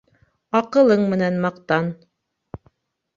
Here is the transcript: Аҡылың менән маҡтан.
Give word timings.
Аҡылың 0.59 1.03
менән 1.11 1.37
маҡтан. 1.43 1.91